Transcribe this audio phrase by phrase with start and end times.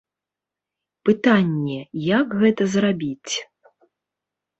[1.09, 1.77] Пытанне,
[2.19, 3.33] як гэта зрабіць.